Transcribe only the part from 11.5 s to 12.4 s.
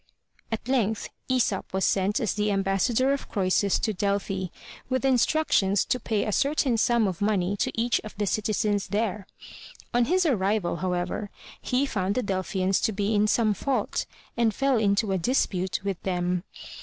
he found the